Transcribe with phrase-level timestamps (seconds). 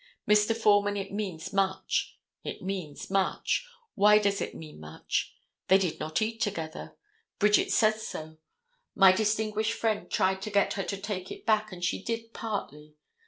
[0.27, 0.57] Mr.
[0.57, 2.17] Foreman, it means much.
[2.43, 3.67] It means much.
[3.93, 5.35] Why does it mean much?
[5.67, 6.95] They did not eat together.
[7.37, 8.37] Bridget says so.
[8.95, 12.95] My distinguished friend tried to get her to take it back, and she did partly.